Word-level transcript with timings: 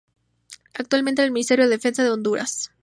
Actualmente 0.73 1.21
es 1.21 1.27
el 1.27 1.31
Ministro 1.31 1.57
de 1.61 1.69
Defensa 1.69 2.01
de 2.03 2.09
Honduras. 2.09 2.71